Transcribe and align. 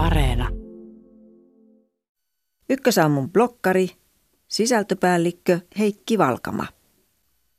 Areena. 0.00 0.48
Ykkösaamun 2.70 3.30
blokkari, 3.30 3.88
sisältöpäällikkö 4.48 5.60
Heikki 5.78 6.18
Valkama. 6.18 6.66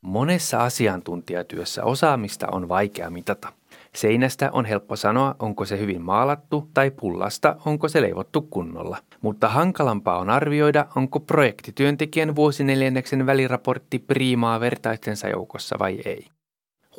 Monessa 0.00 0.58
asiantuntijatyössä 0.58 1.84
osaamista 1.84 2.46
on 2.52 2.68
vaikea 2.68 3.10
mitata. 3.10 3.52
Seinästä 3.94 4.50
on 4.52 4.64
helppo 4.64 4.96
sanoa, 4.96 5.36
onko 5.38 5.64
se 5.64 5.78
hyvin 5.78 6.02
maalattu, 6.02 6.68
tai 6.74 6.90
pullasta, 6.90 7.56
onko 7.64 7.88
se 7.88 8.02
leivottu 8.02 8.42
kunnolla. 8.42 8.98
Mutta 9.20 9.48
hankalampaa 9.48 10.18
on 10.18 10.30
arvioida, 10.30 10.86
onko 10.96 11.20
projektityöntekijän 11.20 12.36
vuosineljänneksen 12.36 13.26
väliraportti 13.26 13.98
priimaa 13.98 14.60
vertaistensa 14.60 15.28
joukossa 15.28 15.76
vai 15.78 15.98
ei. 16.04 16.26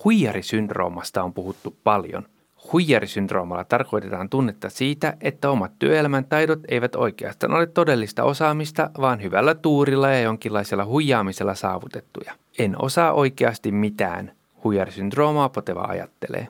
Huijarisyndroomasta 0.04 1.24
on 1.24 1.34
puhuttu 1.34 1.78
paljon. 1.84 2.28
Huijarisyndroomalla 2.74 3.64
tarkoitetaan 3.64 4.30
tunnetta 4.30 4.70
siitä, 4.70 5.18
että 5.22 5.50
omat 5.50 5.72
työelämän 5.80 6.26
taidot 6.26 6.60
eivät 6.68 6.96
oikeastaan 6.96 7.54
ole 7.54 7.68
todellista 7.68 8.24
osaamista, 8.24 8.90
vaan 9.02 9.24
hyvällä 9.24 9.56
tuurilla 9.56 10.10
ja 10.10 10.20
jonkinlaisella 10.20 10.86
huijaamisella 10.86 11.56
saavutettuja. 11.56 12.34
En 12.60 12.82
osaa 12.82 13.14
oikeasti 13.14 13.72
mitään, 13.72 14.32
huijarisyndroomaa 14.64 15.50
poteva 15.50 15.82
ajattelee. 15.82 16.48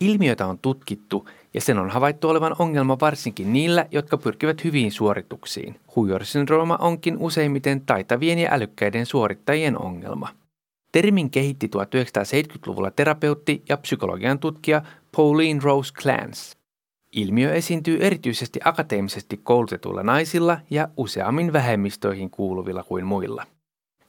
Ilmiötä 0.00 0.46
on 0.46 0.58
tutkittu 0.58 1.28
ja 1.54 1.60
sen 1.60 1.78
on 1.78 1.90
havaittu 1.90 2.28
olevan 2.28 2.56
ongelma 2.58 2.96
varsinkin 3.00 3.52
niillä, 3.52 3.86
jotka 3.90 4.16
pyrkivät 4.16 4.64
hyviin 4.64 4.92
suorituksiin. 4.92 5.80
Huijarisyndrooma 5.96 6.76
onkin 6.80 7.16
useimmiten 7.18 7.80
taitavien 7.80 8.38
ja 8.38 8.52
älykkäiden 8.52 9.06
suorittajien 9.06 9.82
ongelma. 9.82 10.28
Termin 10.92 11.30
kehitti 11.30 11.70
1970-luvulla 11.76 12.90
terapeutti 12.90 13.62
ja 13.68 13.76
psykologian 13.76 14.38
tutkija 14.38 14.82
Pauline 15.16 15.60
Rose 15.62 15.94
Clance. 15.94 16.58
Ilmiö 17.12 17.52
esiintyy 17.54 17.98
erityisesti 18.00 18.60
akateemisesti 18.64 19.36
koulutetuilla 19.36 20.02
naisilla 20.02 20.60
ja 20.70 20.88
useammin 20.96 21.52
vähemmistöihin 21.52 22.30
kuuluvilla 22.30 22.84
kuin 22.84 23.06
muilla. 23.06 23.46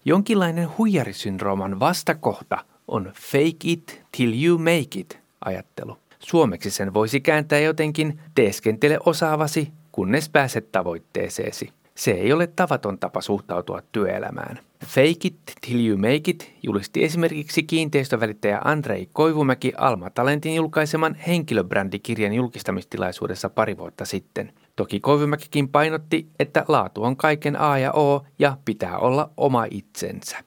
Jonkinlainen 0.06 0.70
huijarisyndrooman 0.78 1.80
vastakohta 1.80 2.66
on 2.88 3.12
fake 3.16 3.58
it 3.64 4.02
till 4.18 4.44
you 4.44 4.58
make 4.58 5.00
it 5.00 5.20
ajattelu. 5.46 5.98
Suomeksi 6.20 6.72
sen 6.72 6.94
voisi 6.94 7.22
kääntää 7.22 7.60
jotenkin 7.60 8.20
teeskentele 8.36 9.00
osaavasi, 9.06 9.72
kunnes 9.92 10.30
pääset 10.30 10.72
tavoitteeseesi. 10.72 11.70
Se 12.00 12.12
ei 12.12 12.34
ole 12.34 12.48
tavaton 12.48 13.00
tapa 13.00 13.22
suhtautua 13.22 13.82
työelämään. 13.92 14.60
Fake 14.86 15.20
it 15.24 15.36
till 15.62 15.88
you 15.88 15.98
make 15.98 16.32
it 16.32 16.54
julisti 16.64 17.04
esimerkiksi 17.04 17.64
kiinteistövälittäjä 17.64 18.62
Andrei 18.64 19.10
Koivumäki 19.14 19.74
Alma 19.78 20.10
Talentin 20.10 20.56
julkaiseman 20.56 21.16
henkilöbrändikirjan 21.16 22.34
julkistamistilaisuudessa 22.34 23.50
pari 23.50 23.78
vuotta 23.78 24.06
sitten. 24.06 24.54
Toki 24.76 25.00
Koivumäkikin 25.00 25.70
painotti, 25.70 26.28
että 26.40 26.66
laatu 26.68 27.04
on 27.04 27.18
kaiken 27.18 27.62
A 27.62 27.78
ja 27.78 27.92
O 27.94 28.26
ja 28.40 28.58
pitää 28.66 28.98
olla 28.98 29.30
oma 29.38 29.66
itsensä. 29.72 30.38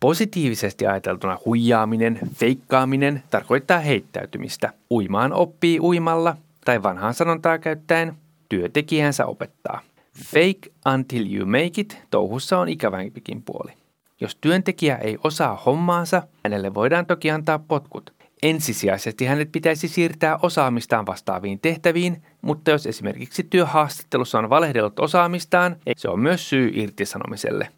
Positiivisesti 0.00 0.86
ajateltuna 0.86 1.38
huijaaminen, 1.44 2.18
feikkaaminen 2.34 3.22
tarkoittaa 3.30 3.78
heittäytymistä. 3.78 4.72
Uimaan 4.90 5.32
oppii 5.32 5.80
uimalla 5.80 6.36
tai 6.64 6.82
vanhaan 6.82 7.14
sanontaa 7.14 7.58
käyttäen 7.58 8.14
työtekijänsä 8.48 9.26
opettaa. 9.26 9.80
Fake 10.24 10.92
until 10.94 11.34
you 11.34 11.46
make 11.46 11.80
it 11.80 12.02
touhussa 12.10 12.58
on 12.58 12.68
ikävämpikin 12.68 13.42
puoli. 13.42 13.72
Jos 14.20 14.36
työntekijä 14.40 14.96
ei 14.96 15.18
osaa 15.24 15.56
hommaansa, 15.66 16.22
hänelle 16.44 16.74
voidaan 16.74 17.06
toki 17.06 17.30
antaa 17.30 17.58
potkut. 17.58 18.12
Ensisijaisesti 18.42 19.26
hänet 19.26 19.52
pitäisi 19.52 19.88
siirtää 19.88 20.38
osaamistaan 20.42 21.06
vastaaviin 21.06 21.60
tehtäviin, 21.60 22.22
mutta 22.42 22.70
jos 22.70 22.86
esimerkiksi 22.86 23.46
työhaastattelussa 23.50 24.38
on 24.38 24.50
valehdellut 24.50 25.00
osaamistaan, 25.00 25.76
se 25.96 26.08
on 26.08 26.20
myös 26.20 26.48
syy 26.48 26.70
irtisanomiselle. 26.74 27.68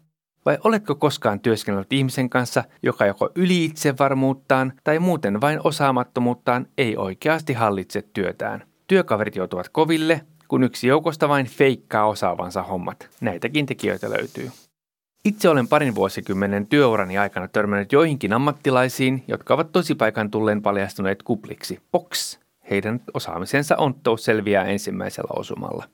Vai 0.45 0.57
oletko 0.63 0.95
koskaan 0.95 1.39
työskennellyt 1.39 1.93
ihmisen 1.93 2.29
kanssa, 2.29 2.63
joka 2.83 3.05
joko 3.05 3.29
yli 3.35 3.65
itsevarmuuttaan 3.65 4.73
tai 4.83 4.99
muuten 4.99 5.41
vain 5.41 5.59
osaamattomuuttaan 5.63 6.67
ei 6.77 6.97
oikeasti 6.97 7.53
hallitse 7.53 8.01
työtään? 8.13 8.63
Työkaverit 8.87 9.35
joutuvat 9.35 9.69
koville, 9.69 10.21
kun 10.51 10.63
yksi 10.63 10.87
joukosta 10.87 11.29
vain 11.29 11.45
feikkaa 11.45 12.07
osaavansa 12.07 12.63
hommat. 12.63 13.09
Näitäkin 13.21 13.65
tekijöitä 13.65 14.09
löytyy. 14.09 14.51
Itse 15.25 15.49
olen 15.49 15.67
parin 15.67 15.95
vuosikymmenen 15.95 16.67
työurani 16.67 17.17
aikana 17.17 17.47
törmännyt 17.47 17.91
joihinkin 17.91 18.33
ammattilaisiin, 18.33 19.23
jotka 19.27 19.53
ovat 19.53 19.71
tosipaikan 19.71 20.31
tulleen 20.31 20.61
paljastuneet 20.61 21.23
kupliksi. 21.23 21.79
Box! 21.91 22.39
Heidän 22.69 23.01
osaamisensa 23.13 23.77
onttous 23.77 24.25
selviää 24.25 24.65
ensimmäisellä 24.65 25.39
osumalla. 25.39 25.85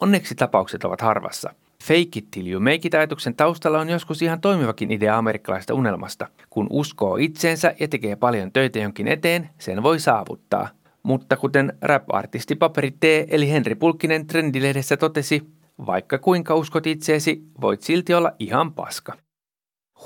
Onneksi 0.00 0.34
tapaukset 0.34 0.84
ovat 0.84 1.00
harvassa. 1.00 1.54
Fake 1.84 2.10
it 2.16 2.30
till 2.30 2.46
you 2.46 2.60
make 2.60 2.80
it 2.84 2.94
ajatuksen 2.94 3.34
taustalla 3.34 3.80
on 3.80 3.88
joskus 3.88 4.22
ihan 4.22 4.40
toimivakin 4.40 4.90
idea 4.90 5.18
amerikkalaista 5.18 5.74
unelmasta. 5.74 6.26
Kun 6.50 6.66
uskoo 6.70 7.16
itseensä 7.16 7.74
ja 7.80 7.88
tekee 7.88 8.16
paljon 8.16 8.52
töitä 8.52 8.78
jonkin 8.78 9.08
eteen, 9.08 9.50
sen 9.58 9.82
voi 9.82 10.00
saavuttaa. 10.00 10.68
Mutta 11.02 11.36
kuten 11.36 11.72
rap-artisti 11.82 12.54
Paperi 12.54 12.90
T 12.90 13.04
eli 13.28 13.50
Henri 13.50 13.74
Pulkkinen 13.74 14.26
Trendilehdessä 14.26 14.96
totesi, 14.96 15.42
vaikka 15.86 16.18
kuinka 16.18 16.54
uskot 16.54 16.86
itseesi, 16.86 17.42
voit 17.60 17.82
silti 17.82 18.14
olla 18.14 18.32
ihan 18.38 18.74
paska. 18.74 19.12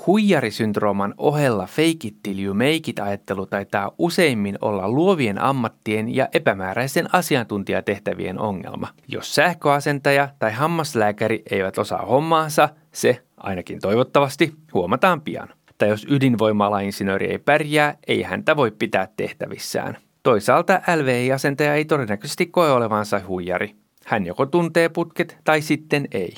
Huijarisyndrooman 0.07 1.13
ohella 1.17 1.65
fake 1.65 2.07
it 2.07 2.15
till 2.23 2.39
you 2.39 2.53
make 2.53 2.81
it 2.87 2.99
ajattelu 2.99 3.45
taitaa 3.45 3.91
useimmin 3.97 4.57
olla 4.61 4.89
luovien 4.89 5.41
ammattien 5.41 6.15
ja 6.15 6.27
epämääräisen 6.33 7.15
asiantuntijatehtävien 7.15 8.39
ongelma. 8.39 8.87
Jos 9.07 9.35
sähköasentaja 9.35 10.29
tai 10.39 10.51
hammaslääkäri 10.51 11.43
eivät 11.51 11.77
osaa 11.77 12.05
hommaansa, 12.05 12.69
se, 12.91 13.21
ainakin 13.37 13.79
toivottavasti, 13.79 14.53
huomataan 14.73 15.21
pian. 15.21 15.49
Tai 15.77 15.89
jos 15.89 16.05
ydinvoimala-insinööri 16.09 17.25
ei 17.31 17.37
pärjää, 17.37 17.97
ei 18.07 18.21
häntä 18.21 18.55
voi 18.55 18.71
pitää 18.71 19.07
tehtävissään. 19.17 19.97
Toisaalta 20.25 20.81
LVI-asentaja 20.95 21.73
ei 21.73 21.85
todennäköisesti 21.85 22.45
koe 22.45 22.71
olevansa 22.71 23.21
huijari. 23.27 23.75
Hän 24.05 24.25
joko 24.25 24.45
tuntee 24.45 24.89
putket 24.89 25.37
tai 25.43 25.61
sitten 25.61 26.07
ei. 26.11 26.33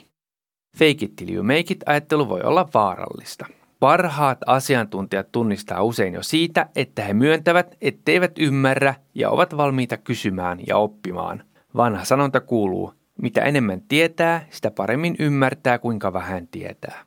Fake 0.78 1.06
it 1.06 1.16
till 1.16 1.34
you 1.34 1.44
make 1.44 1.60
it 1.70 1.84
ajattelu 1.86 2.30
voi 2.30 2.42
olla 2.42 2.70
vaarallista. 2.74 3.46
Parhaat 3.80 4.38
asiantuntijat 4.46 5.32
tunnistaa 5.32 5.84
usein 5.84 6.14
jo 6.14 6.24
siitä, 6.24 6.70
että 6.76 7.04
he 7.04 7.14
myöntävät, 7.14 7.78
etteivät 7.82 8.32
ymmärrä 8.40 8.96
ja 9.16 9.30
ovat 9.30 9.58
valmiita 9.58 9.98
kysymään 9.98 10.60
ja 10.68 10.78
oppimaan. 10.78 11.44
Vanha 11.76 12.06
sanonta 12.06 12.40
kuuluu, 12.40 12.94
mitä 13.22 13.42
enemmän 13.42 13.82
tietää, 13.82 14.46
sitä 14.50 14.72
paremmin 14.72 15.16
ymmärtää, 15.20 15.80
kuinka 15.80 16.14
vähän 16.14 16.48
tietää. 16.48 17.06